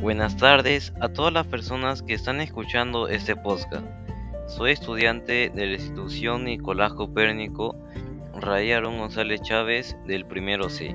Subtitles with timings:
[0.00, 3.84] Buenas tardes a todas las personas que están escuchando este podcast.
[4.46, 7.76] Soy estudiante de la institución Nicolás Copérnico
[8.34, 10.86] Ray Aaron González Chávez del primero C.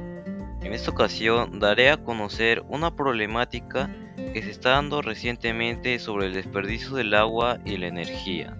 [0.63, 6.33] En esta ocasión daré a conocer una problemática que se está dando recientemente sobre el
[6.33, 8.57] desperdicio del agua y la energía.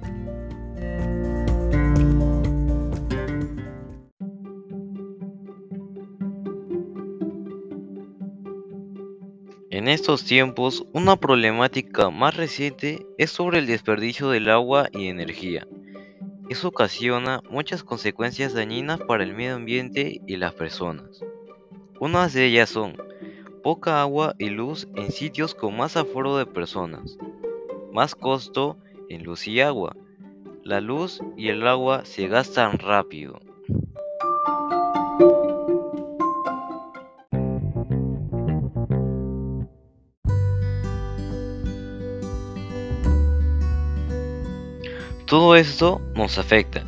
[9.76, 15.68] En estos tiempos, una problemática más reciente es sobre el desperdicio del agua y energía.
[16.48, 21.20] Eso ocasiona muchas consecuencias dañinas para el medio ambiente y las personas.
[22.00, 22.96] Unas de ellas son
[23.64, 27.18] poca agua y luz en sitios con más aforo de personas,
[27.92, 28.78] más costo
[29.10, 29.94] en luz y agua.
[30.64, 33.42] La luz y el agua se gastan rápido.
[45.26, 46.84] Todo esto nos afecta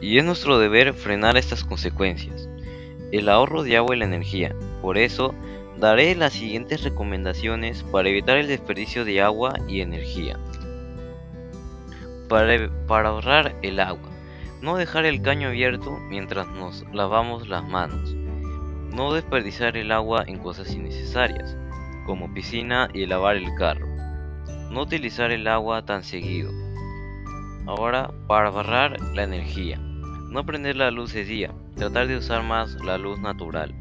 [0.00, 2.48] y es nuestro deber frenar estas consecuencias.
[3.12, 4.56] El ahorro de agua y la energía.
[4.80, 5.34] Por eso,
[5.78, 10.38] daré las siguientes recomendaciones para evitar el desperdicio de agua y energía.
[12.30, 14.08] Para, para, ahorrar el agua.
[14.62, 18.14] No dejar el caño abierto mientras nos lavamos las manos.
[18.94, 21.58] No desperdiciar el agua en cosas innecesarias,
[22.06, 23.86] como piscina y lavar el carro.
[24.70, 26.61] No utilizar el agua tan seguido
[27.66, 29.78] Ahora, para ahorrar la energía.
[30.30, 33.74] No prender la luz de día, tratar de usar más la luz natural.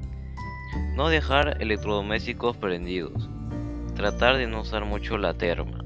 [0.96, 3.30] No dejar electrodomésticos prendidos.
[3.96, 5.81] Tratar de no usar mucho la terma.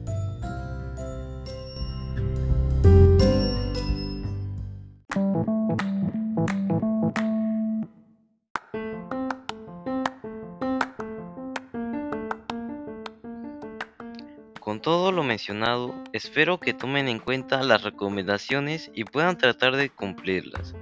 [14.66, 19.92] Con todo lo mencionado, espero que tomen en cuenta las recomendaciones y puedan tratar de
[19.92, 20.74] cumplirlas.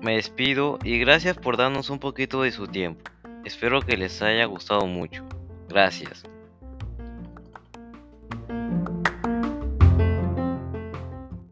[0.00, 3.10] Me despido y gracias por darnos un poquito de su tiempo.
[3.44, 5.26] Espero que les haya gustado mucho.
[5.68, 6.22] Gracias.